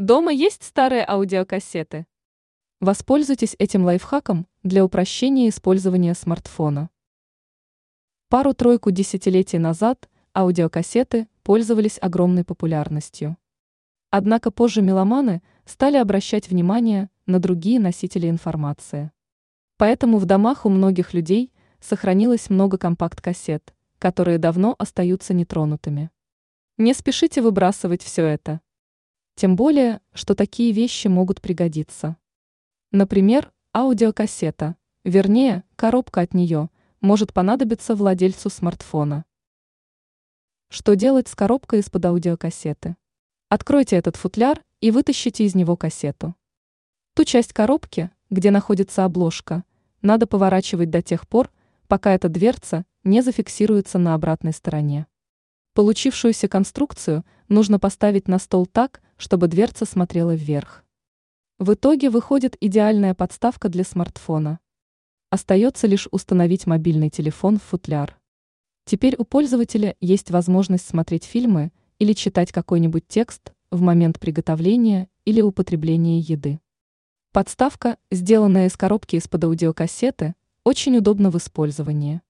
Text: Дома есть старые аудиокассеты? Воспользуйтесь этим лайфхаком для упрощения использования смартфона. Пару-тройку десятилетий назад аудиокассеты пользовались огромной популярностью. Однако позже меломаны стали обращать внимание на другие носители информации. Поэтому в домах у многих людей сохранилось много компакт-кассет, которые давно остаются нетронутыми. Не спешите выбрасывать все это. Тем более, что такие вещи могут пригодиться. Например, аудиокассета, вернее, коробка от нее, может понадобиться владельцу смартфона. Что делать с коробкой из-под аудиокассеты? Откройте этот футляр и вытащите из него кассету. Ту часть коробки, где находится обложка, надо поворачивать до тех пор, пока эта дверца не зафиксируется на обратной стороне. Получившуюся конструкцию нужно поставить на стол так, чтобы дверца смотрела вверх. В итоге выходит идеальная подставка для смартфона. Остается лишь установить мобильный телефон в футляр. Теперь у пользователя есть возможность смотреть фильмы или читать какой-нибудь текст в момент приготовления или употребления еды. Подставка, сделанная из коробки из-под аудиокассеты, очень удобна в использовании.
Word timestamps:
Дома 0.00 0.32
есть 0.32 0.62
старые 0.62 1.04
аудиокассеты? 1.06 2.06
Воспользуйтесь 2.80 3.54
этим 3.58 3.84
лайфхаком 3.84 4.46
для 4.62 4.82
упрощения 4.82 5.50
использования 5.50 6.14
смартфона. 6.14 6.88
Пару-тройку 8.30 8.92
десятилетий 8.92 9.58
назад 9.58 10.08
аудиокассеты 10.34 11.28
пользовались 11.42 11.98
огромной 12.00 12.44
популярностью. 12.44 13.36
Однако 14.08 14.50
позже 14.50 14.80
меломаны 14.80 15.42
стали 15.66 15.98
обращать 15.98 16.48
внимание 16.48 17.10
на 17.26 17.38
другие 17.38 17.78
носители 17.78 18.30
информации. 18.30 19.12
Поэтому 19.76 20.16
в 20.16 20.24
домах 20.24 20.64
у 20.64 20.70
многих 20.70 21.12
людей 21.12 21.52
сохранилось 21.78 22.48
много 22.48 22.78
компакт-кассет, 22.78 23.74
которые 23.98 24.38
давно 24.38 24.74
остаются 24.78 25.34
нетронутыми. 25.34 26.10
Не 26.78 26.94
спешите 26.94 27.42
выбрасывать 27.42 28.02
все 28.02 28.24
это. 28.24 28.62
Тем 29.40 29.56
более, 29.56 30.02
что 30.12 30.34
такие 30.34 30.70
вещи 30.70 31.08
могут 31.08 31.40
пригодиться. 31.40 32.18
Например, 32.92 33.50
аудиокассета, 33.74 34.76
вернее, 35.02 35.64
коробка 35.76 36.20
от 36.20 36.34
нее, 36.34 36.68
может 37.00 37.32
понадобиться 37.32 37.94
владельцу 37.94 38.50
смартфона. 38.50 39.24
Что 40.68 40.94
делать 40.94 41.26
с 41.26 41.34
коробкой 41.34 41.78
из-под 41.78 42.04
аудиокассеты? 42.04 42.98
Откройте 43.48 43.96
этот 43.96 44.16
футляр 44.16 44.62
и 44.82 44.90
вытащите 44.90 45.44
из 45.44 45.54
него 45.54 45.74
кассету. 45.74 46.34
Ту 47.14 47.24
часть 47.24 47.54
коробки, 47.54 48.10
где 48.28 48.50
находится 48.50 49.06
обложка, 49.06 49.64
надо 50.02 50.26
поворачивать 50.26 50.90
до 50.90 51.00
тех 51.00 51.26
пор, 51.26 51.50
пока 51.88 52.12
эта 52.12 52.28
дверца 52.28 52.84
не 53.04 53.22
зафиксируется 53.22 53.96
на 53.96 54.12
обратной 54.12 54.52
стороне. 54.52 55.06
Получившуюся 55.72 56.46
конструкцию 56.46 57.24
нужно 57.48 57.78
поставить 57.78 58.28
на 58.28 58.38
стол 58.38 58.66
так, 58.66 59.00
чтобы 59.20 59.48
дверца 59.48 59.84
смотрела 59.84 60.34
вверх. 60.34 60.82
В 61.58 61.74
итоге 61.74 62.08
выходит 62.08 62.56
идеальная 62.58 63.12
подставка 63.14 63.68
для 63.68 63.84
смартфона. 63.84 64.60
Остается 65.28 65.86
лишь 65.86 66.08
установить 66.10 66.66
мобильный 66.66 67.10
телефон 67.10 67.58
в 67.58 67.62
футляр. 67.62 68.18
Теперь 68.86 69.16
у 69.18 69.24
пользователя 69.24 69.94
есть 70.00 70.30
возможность 70.30 70.88
смотреть 70.88 71.24
фильмы 71.24 71.70
или 71.98 72.14
читать 72.14 72.50
какой-нибудь 72.50 73.06
текст 73.06 73.52
в 73.70 73.82
момент 73.82 74.18
приготовления 74.18 75.10
или 75.26 75.42
употребления 75.42 76.18
еды. 76.20 76.58
Подставка, 77.30 77.98
сделанная 78.10 78.68
из 78.68 78.76
коробки 78.78 79.16
из-под 79.16 79.44
аудиокассеты, 79.44 80.34
очень 80.64 80.96
удобна 80.96 81.30
в 81.30 81.36
использовании. 81.36 82.22